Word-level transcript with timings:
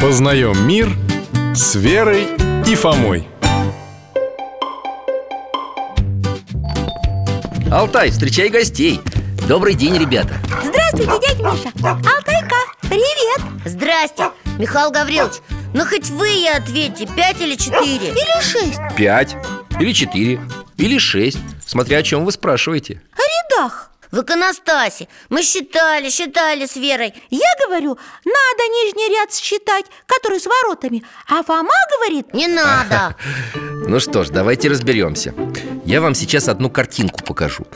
Познаем 0.00 0.66
мир 0.66 0.88
с 1.54 1.74
Верой 1.74 2.26
и 2.66 2.74
Фомой. 2.74 3.28
Алтай, 7.70 8.10
встречай 8.10 8.48
гостей. 8.48 9.02
Добрый 9.46 9.74
день, 9.74 9.98
ребята. 9.98 10.32
Здравствуйте, 10.64 11.28
дядя 11.28 11.42
Миша. 11.42 11.72
Алтайка, 11.84 12.56
привет. 12.80 13.42
Здрасте, 13.66 14.30
Михаил 14.58 14.90
Гаврилович. 14.90 15.34
Ну 15.74 15.84
хоть 15.84 16.08
вы 16.08 16.44
и 16.44 16.46
ответьте, 16.46 17.06
пять 17.06 17.38
или 17.42 17.54
четыре? 17.54 18.08
Или 18.08 18.42
шесть. 18.42 18.80
Пять 18.96 19.36
Или 19.78 19.92
четыре 19.92 20.40
Или 20.78 20.98
шесть 20.98 21.38
Смотря 21.64 21.98
о 21.98 22.02
чем 22.02 22.24
вы 22.24 22.32
спрашиваете. 22.32 23.02
О 23.12 23.54
рядах 23.54 23.90
В 24.10 24.22
иконостасе. 24.22 25.08
Мы 25.28 25.42
считали, 25.42 26.10
считали 26.10 26.66
с 26.66 26.76
Верой. 26.76 27.14
Я 27.30 27.48
говорю, 27.64 27.96
надо 28.24 28.62
нижний 28.68 29.08
ряд 29.14 29.32
считать, 29.32 29.84
который 30.06 30.40
с 30.40 30.46
воротами. 30.46 31.04
А 31.28 31.42
Фома 31.42 31.70
говорит, 31.98 32.34
Не 32.34 32.48
надо. 32.48 33.16
Ну 33.86 34.00
что 34.00 34.24
ж, 34.24 34.30
давайте 34.30 34.68
разберемся. 34.68 35.34
Я 35.84 36.00
вам 36.00 36.14
сейчас 36.14 36.48
одну 36.48 36.70
картинку 36.70 37.22
покажу. 37.22 37.66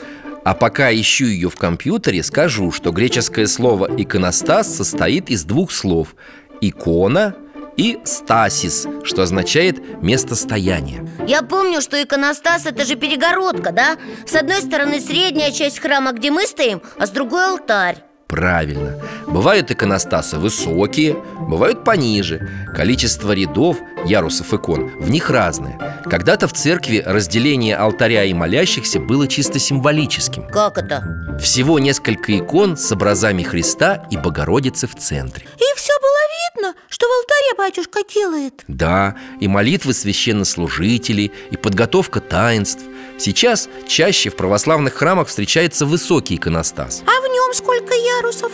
А 0.43 0.53
пока 0.53 0.93
ищу 0.93 1.25
ее 1.25 1.49
в 1.49 1.55
компьютере, 1.55 2.21
скажу, 2.21 2.71
что 2.71 2.91
греческое 2.91 3.47
слово 3.47 3.89
«иконостас» 3.97 4.75
состоит 4.75 5.31
из 5.31 5.43
двух 5.43 5.71
слов. 5.71 6.15
«икона» 6.61 7.35
и 7.77 7.99
«стасис», 8.03 8.87
что 9.03 9.23
означает 9.23 10.01
«место 10.01 10.35
стояния». 10.35 11.07
Я 11.27 11.41
помню, 11.41 11.81
что 11.81 12.01
иконостас 12.01 12.65
это 12.65 12.85
же 12.85 12.95
перегородка, 12.95 13.71
да? 13.71 13.97
С 14.25 14.35
одной 14.35 14.61
стороны 14.61 14.99
средняя 14.99 15.51
часть 15.51 15.79
храма, 15.79 16.11
где 16.11 16.31
мы 16.31 16.45
стоим, 16.45 16.81
а 16.97 17.05
с 17.07 17.09
другой 17.09 17.45
алтарь 17.45 18.03
Правильно. 18.35 18.99
Бывают 19.27 19.71
иконостасы 19.71 20.37
высокие, 20.37 21.15
бывают 21.39 21.85
пониже. 21.85 22.49
Количество 22.75 23.31
рядов, 23.31 23.77
ярусов 24.03 24.53
икон 24.53 24.87
в 24.99 25.09
них 25.09 25.29
разное. 25.29 26.01
Когда-то 26.03 26.49
в 26.49 26.53
церкви 26.53 27.01
разделение 27.05 27.77
алтаря 27.77 28.25
и 28.25 28.33
молящихся 28.33 28.99
было 28.99 29.29
чисто 29.29 29.57
символическим. 29.57 30.49
Как 30.49 30.77
это? 30.77 31.37
Всего 31.41 31.79
несколько 31.79 32.37
икон 32.37 32.75
с 32.75 32.91
образами 32.91 33.41
Христа 33.41 34.05
и 34.11 34.17
Богородицы 34.17 34.87
в 34.87 34.95
центре. 34.95 35.45
и 35.55 35.77
все 35.77 35.93
было 36.01 36.65
видно, 36.65 36.81
что 36.89 37.07
в 37.07 37.11
алтаре 37.11 37.57
батюшка 37.57 37.99
делает 38.13 38.65
Да, 38.67 39.15
и 39.39 39.47
молитвы 39.47 39.93
священнослужителей, 39.93 41.31
и 41.51 41.55
подготовка 41.55 42.19
таинств. 42.19 42.83
Сейчас 43.17 43.69
чаще 43.87 44.29
в 44.29 44.35
православных 44.35 44.95
храмах 44.95 45.29
встречается 45.29 45.85
высокий 45.85 46.35
иконостас. 46.35 47.01
А 47.07 47.21
сколько 47.55 47.93
ярусов? 47.93 48.51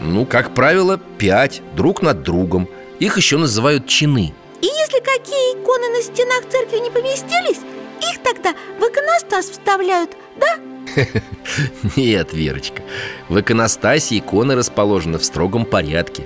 Ну, 0.00 0.26
как 0.26 0.54
правило, 0.54 1.00
пять, 1.18 1.62
друг 1.74 2.02
над 2.02 2.22
другом. 2.22 2.68
Их 3.00 3.16
еще 3.16 3.36
называют 3.38 3.86
чины. 3.86 4.32
И 4.60 4.66
если 4.66 5.00
какие 5.00 5.60
иконы 5.60 5.88
на 5.90 6.02
стенах 6.02 6.48
церкви 6.50 6.78
не 6.78 6.90
поместились 6.90 7.60
Их 8.00 8.22
тогда 8.22 8.54
в 8.78 8.82
иконостас 8.82 9.50
вставляют, 9.50 10.12
да? 10.40 10.56
Нет, 11.96 12.32
Верочка 12.32 12.82
В 13.28 13.38
иконостасе 13.38 14.16
иконы 14.16 14.54
расположены 14.54 15.18
в 15.18 15.24
строгом 15.24 15.66
порядке 15.66 16.24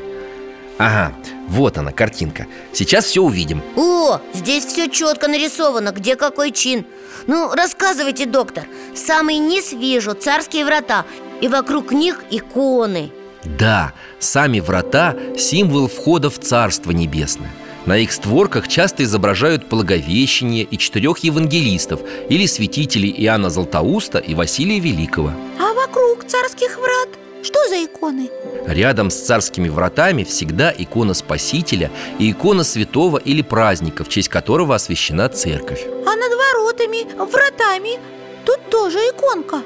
Ага, 0.79 1.13
вот 1.49 1.79
она, 1.79 1.91
картинка 1.91 2.47
Сейчас 2.73 3.07
все 3.07 3.23
увидим 3.23 3.61
О, 3.75 4.21
здесь 4.33 4.65
все 4.65 4.89
четко 4.89 5.27
нарисовано, 5.27 5.91
где 5.91 6.15
какой 6.15 6.53
чин 6.53 6.87
Ну, 7.27 7.53
рассказывайте, 7.53 8.27
доктор 8.27 8.67
Самый 8.95 9.39
низ 9.39 9.73
вижу, 9.73 10.15
царские 10.15 10.65
врата 10.65 11.05
И 11.41 11.49
вокруг 11.49 11.93
них 11.93 12.25
иконы. 12.31 13.11
Да, 13.45 13.93
сами 14.19 14.61
врата– 14.61 15.15
символ 15.39 15.89
входа 15.89 16.31
в 16.31 16.39
Царство 16.39 16.91
Небесное. 16.91 17.51
На 17.87 17.97
их 17.97 18.13
створках 18.13 18.69
часто 18.69 19.05
изображают 19.05 19.67
Благовещение 19.69 20.65
и 20.65 20.77
четырех 20.77 21.19
евангелистов 21.19 22.01
или 22.29 22.45
святителей 22.47 23.15
Иоанна 23.25 23.49
Златоуста 23.49 24.19
и 24.19 24.35
Василия 24.35 24.79
Великого. 24.79 25.33
А 25.59 25.73
вокруг 25.73 26.25
царских 26.27 26.77
врат? 26.77 27.09
Что 27.43 27.67
за 27.69 27.85
иконы? 27.85 28.29
Рядом 28.67 29.11
с 29.11 29.15
царскими 29.15 29.69
вратами 29.69 30.25
всегда 30.25 30.75
икона 30.77 31.15
Спасителя 31.15 31.91
и 32.19 32.31
икона 32.31 32.65
святого 32.65 33.17
или 33.17 33.43
праздника, 33.43 34.05
в 34.05 34.09
честь 34.09 34.29
которого 34.29 34.75
освящена 34.75 35.29
церковь. 35.29 35.87
А 35.87 36.17
над 36.17 36.33
воротами, 36.37 37.05
вратами 37.15 37.99
Тут 38.45 38.71
тоже 38.71 38.99
иконка 38.99 39.63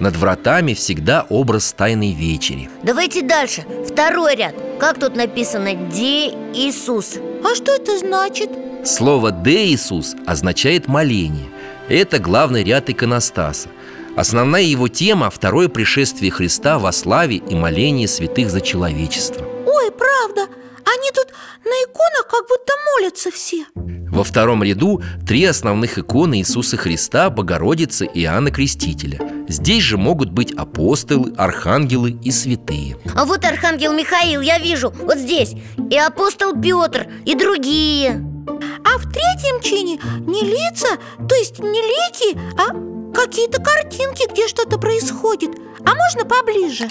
Над 0.00 0.16
вратами 0.16 0.74
всегда 0.74 1.26
образ 1.28 1.72
Тайной 1.72 2.12
Вечери. 2.12 2.68
Давайте 2.82 3.22
дальше, 3.22 3.64
второй 3.88 4.34
ряд. 4.36 4.54
Как 4.80 4.98
тут 4.98 5.14
написано 5.14 5.74
«Де 5.74 6.30
Иисус» 6.52 7.18
А 7.44 7.54
что 7.54 7.72
это 7.72 7.98
значит? 7.98 8.50
Слово 8.84 9.30
«де 9.30 9.66
Иисус» 9.66 10.14
означает 10.26 10.88
моление 10.88 11.46
Это 11.88 12.18
главный 12.18 12.64
ряд 12.64 12.90
иконостаса. 12.90 13.68
Основная 14.16 14.62
его 14.62 14.88
тема– 14.88 15.30
второе 15.30 15.68
пришествие 15.68 16.30
Христа 16.30 16.78
во 16.78 16.90
славе 16.92 17.36
и 17.36 17.54
молении 17.54 18.06
святых 18.06 18.50
за 18.50 18.60
человечество. 18.60 19.46
Ой, 19.66 19.90
правда, 19.92 20.52
они 20.84 21.10
тут 21.14 21.28
на 21.64 21.74
иконах 21.84 22.26
как 22.28 22.46
будто 22.48 22.72
молятся 22.96 23.30
все 23.30 23.66
Во 24.14 24.22
втором 24.22 24.62
ряду 24.62 25.02
три 25.26 25.44
основных 25.44 25.98
иконы 25.98 26.38
Иисуса 26.38 26.76
Христа, 26.76 27.30
Богородицы 27.30 28.06
и 28.06 28.22
Иоанна 28.22 28.52
Крестителя. 28.52 29.18
Здесь 29.48 29.82
же 29.82 29.98
могут 29.98 30.30
быть 30.30 30.52
апостолы, 30.52 31.34
архангелы 31.36 32.12
и 32.22 32.30
святые. 32.30 32.96
А 33.12 33.24
вот 33.24 33.44
Архангел 33.44 33.92
Михаил, 33.92 34.40
я 34.40 34.60
вижу, 34.60 34.94
вот 35.02 35.18
здесь. 35.18 35.54
И 35.90 35.98
апостол 35.98 36.52
Петр, 36.52 37.08
и 37.26 37.34
другие. 37.34 38.24
А 38.84 38.98
в 38.98 39.12
третьем 39.12 39.60
чине 39.60 39.98
не 40.28 40.42
лица, 40.42 40.96
то 41.28 41.34
есть 41.34 41.58
не 41.58 41.80
лики, 41.80 42.38
а 42.56 42.70
какие-то 43.12 43.60
картинки, 43.60 44.30
где 44.30 44.46
что-то 44.46 44.78
происходит. 44.78 45.50
А 45.84 45.92
можно 45.92 46.24
поближе? 46.24 46.88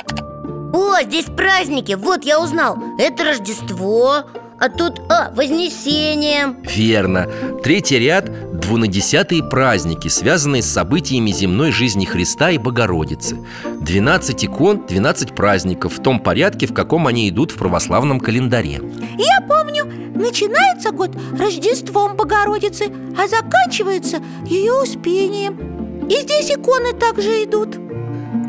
О, 0.73 1.01
здесь 1.01 1.27
праздники, 1.27 1.93
вот 1.93 2.25
я 2.25 2.41
узнал. 2.41 2.77
Это 2.99 3.23
Рождество, 3.23 4.25
а 4.63 4.69
тут, 4.69 5.01
а, 5.09 5.29
Вознесение. 5.31 6.55
Верно. 6.63 7.27
Третий 7.61 7.99
ряд– 7.99 8.31
двунадесятые 8.61 9.43
праздники, 9.43 10.07
связанные 10.07 10.61
с 10.61 10.71
событиями 10.71 11.31
земной 11.31 11.73
жизни 11.73 12.05
Христа 12.05 12.49
и 12.49 12.57
Богородицы. 12.57 13.39
12 13.81 14.45
икон, 14.45 14.85
12 14.87 15.35
праздников 15.35 15.97
в 15.97 16.01
том 16.01 16.17
порядке, 16.21 16.65
в 16.65 16.73
каком 16.73 17.07
они 17.07 17.27
идут 17.27 17.51
в 17.51 17.57
православном 17.57 18.21
календаре. 18.21 18.81
Я 19.17 19.45
помню, 19.49 19.83
начинается 20.15 20.91
год 20.91 21.11
Рождеством 21.37 22.15
Богородицы, 22.15 22.85
а 23.17 23.27
заканчивается 23.27 24.19
ее 24.45 24.71
Успением. 24.81 26.07
И 26.07 26.21
здесь 26.21 26.49
иконы 26.51 26.93
также 26.93 27.43
идут. 27.43 27.75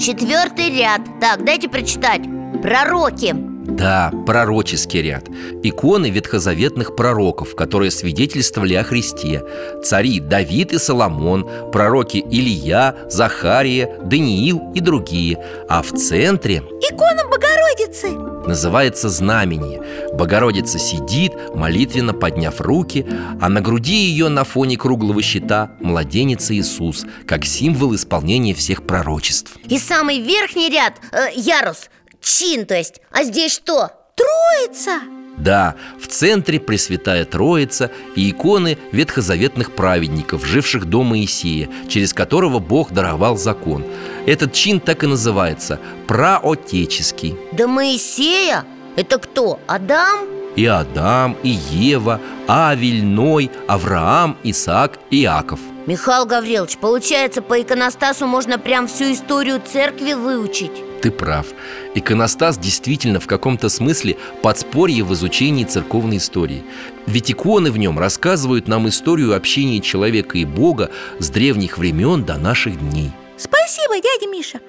Четвертый 0.01 0.79
ряд. 0.79 1.01
Так, 1.21 1.45
дайте 1.45 1.69
прочитать. 1.69 2.23
Пророки 2.63 3.54
Да, 3.77 4.13
пророческий 4.25 5.03
ряд. 5.03 5.29
Иконы 5.65 6.09
ветхозаветных 6.09 6.95
пророков, 6.95 7.57
которые 7.57 7.91
свидетельствовали 7.91 8.75
о 8.75 8.85
Христе. 8.85 9.43
Цари 9.83 10.21
Давид 10.21 10.73
и 10.73 10.79
Соломон, 10.79 11.49
пророки 11.73 12.19
Илия, 12.19 12.95
Захария, 13.09 13.99
Даниил 14.05 14.71
и 14.75 14.81
другие. 14.81 15.45
А 15.69 15.83
в 15.83 15.91
центре 15.91 16.59
Икона 16.59 17.25
Богородицы. 17.29 18.13
называется 18.47 19.09
знамение. 19.09 19.83
Богородица 20.13 20.79
сидит, 20.79 21.33
молитвенно 21.55 22.13
подняв 22.13 22.61
руки 22.61 23.05
А 23.41 23.49
на 23.49 23.61
груди 23.61 23.97
ее 23.97 24.29
на 24.29 24.45
фоне 24.45 24.77
круглого 24.77 25.21
щита 25.23 25.73
младенец 25.81 26.51
Иисус 26.53 27.05
Как 27.27 27.45
символ 27.45 27.95
исполнения 27.97 28.55
всех 28.55 28.87
пророчеств. 28.87 29.57
И 29.69 29.79
самый 29.79 30.21
верхний 30.21 30.71
ряд, 30.71 31.01
э, 31.11 31.33
ярус, 31.35 31.91
чин, 32.25 32.67
то 32.67 32.75
есть 32.75 33.01
А 33.11 33.25
здесь 33.25 33.53
что? 33.53 33.91
Троица 34.17 35.03
Да, 35.37 35.75
в 36.01 36.07
центре 36.07 36.61
Пресвятая 36.61 37.25
Троица 37.25 37.91
и 38.15 38.31
иконы 38.31 38.79
ветхозаветных 38.93 39.73
праведников, 39.73 40.47
живших 40.47 40.87
до 40.87 41.03
Моисея, 41.03 41.69
через 41.89 42.15
которого 42.15 42.61
Бог 42.61 42.93
даровал 42.93 43.37
закон. 43.37 43.85
Этот 44.27 44.53
чин 44.53 44.81
так 44.81 45.03
и 45.03 45.07
называется– 45.07 45.79
праотеческий. 46.07 47.37
До 47.53 47.67
Моисея? 47.67 48.65
Это 48.97 49.19
кто? 49.19 49.59
Адам? 49.67 50.21
И 50.57 50.67
Адам, 50.67 51.37
и 51.43 51.49
Ева, 51.49 52.21
Авель, 52.47 53.05
Ной, 53.05 53.51
Авраам, 53.67 54.39
Исаак, 54.45 55.01
Иаков. 55.11 55.59
Михаил 55.87 56.27
Гаврилович, 56.27 56.79
получается, 56.79 57.43
по 57.43 57.61
иконостасу 57.61 58.27
можно 58.27 58.59
прям 58.59 58.87
всю 58.87 59.13
историю 59.13 59.61
церкви 59.61 60.13
выучить 60.13 60.94
Ты 61.05 61.11
прав. 61.11 61.49
Иконостас 61.95 62.57
действительно 62.57 63.21
в 63.21 63.27
каком-то 63.27 63.69
смысле 63.69 64.17
подспорье 64.41 65.05
в 65.05 65.13
изучении 65.13 65.65
церковной 65.65 66.17
истории. 66.17 66.65
Ведь 67.05 67.31
иконы 67.31 67.71
в 67.71 67.77
нем 67.77 67.99
рассказывают 67.99 68.69
нам 68.69 68.89
историю 68.89 69.37
общения 69.37 69.83
человека 69.83 70.39
и 70.39 70.47
Бога 70.47 70.91
с 71.19 71.29
древних 71.29 71.77
времен 71.77 72.25
до 72.25 72.39
наших 72.39 72.79
дней. 72.79 73.11
Спасибо, 73.37 73.97
дядя 73.97 74.33
Миша 74.33 74.61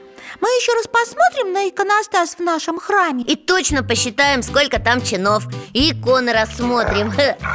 Мы 0.42 0.50
еще 0.50 0.74
раз 0.74 0.88
посмотрим 0.88 1.54
на 1.54 1.70
иконостас 1.70 2.36
в 2.36 2.42
нашем 2.42 2.80
храме 2.80 3.24
И 3.24 3.38
точно 3.38 3.81
посчитаем, 3.81 4.44
сколько 4.44 4.78
там 4.78 5.02
чинов 5.02 5.48
И 5.72 5.92
иконы 5.92 6.34
рассмотрим 6.34 7.14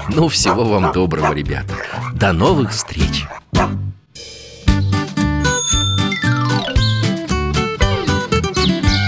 Ну, 0.08 0.28
всего 0.28 0.64
вам 0.64 0.90
доброго, 0.92 1.34
ребята 1.34 1.74
До 2.14 2.32
новых 2.32 2.70
встреч 2.70 3.26